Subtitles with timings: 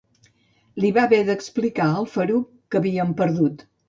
[0.85, 3.63] Li va haver d'explicar al Farouk que havíem perdut.